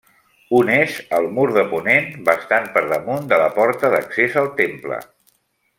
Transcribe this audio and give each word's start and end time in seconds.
Un 0.59 0.69
és 0.75 0.95
al 1.17 1.27
mur 1.35 1.45
de 1.57 1.65
ponent, 1.73 2.09
bastant 2.31 2.67
per 2.79 2.85
damunt 2.95 3.29
de 3.35 3.39
la 3.45 3.53
porta 3.61 3.93
d'accés 3.97 4.39
al 4.43 4.51
temple. 4.63 4.99